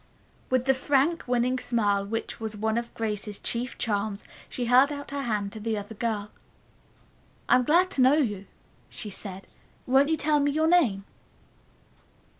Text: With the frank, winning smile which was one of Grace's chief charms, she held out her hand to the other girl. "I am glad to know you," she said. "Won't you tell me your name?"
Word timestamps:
With 0.49 0.65
the 0.65 0.73
frank, 0.73 1.27
winning 1.27 1.59
smile 1.59 2.03
which 2.03 2.39
was 2.39 2.55
one 2.57 2.75
of 2.75 2.91
Grace's 2.95 3.37
chief 3.37 3.77
charms, 3.77 4.23
she 4.49 4.65
held 4.65 4.91
out 4.91 5.11
her 5.11 5.21
hand 5.21 5.51
to 5.53 5.59
the 5.59 5.77
other 5.77 5.93
girl. 5.93 6.31
"I 7.47 7.53
am 7.57 7.63
glad 7.65 7.91
to 7.91 8.01
know 8.01 8.15
you," 8.17 8.47
she 8.89 9.11
said. 9.11 9.45
"Won't 9.85 10.09
you 10.09 10.17
tell 10.17 10.39
me 10.39 10.49
your 10.49 10.65
name?" 10.67 11.05